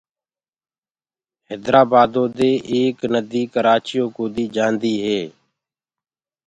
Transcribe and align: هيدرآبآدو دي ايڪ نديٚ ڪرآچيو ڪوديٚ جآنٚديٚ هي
هيدرآبآدو 1.49 2.23
دي 2.37 2.51
ايڪ 2.73 2.97
نديٚ 3.15 3.51
ڪرآچيو 3.53 4.05
ڪوديٚ 4.17 4.53
جآنٚديٚ 4.55 4.95
هي 5.05 5.21